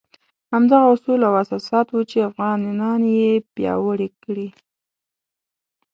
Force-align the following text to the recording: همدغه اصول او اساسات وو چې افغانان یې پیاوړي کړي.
همدغه 0.53 0.85
اصول 0.93 1.19
او 1.27 1.33
اساسات 1.43 1.87
وو 1.89 2.01
چې 2.11 2.17
افغانان 2.29 3.01
یې 3.17 3.29
پیاوړي 3.53 4.09
کړي. 4.23 4.47